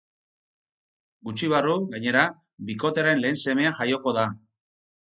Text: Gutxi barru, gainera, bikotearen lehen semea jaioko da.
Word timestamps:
Gutxi 1.29 1.51
barru, 1.53 1.77
gainera, 1.93 2.25
bikotearen 2.73 3.25
lehen 3.27 3.41
semea 3.47 3.79
jaioko 3.85 4.19
da. 4.21 4.29